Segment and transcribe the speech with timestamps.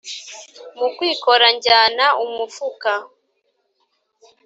[0.77, 2.91] Mu kwikora njyana umufuka.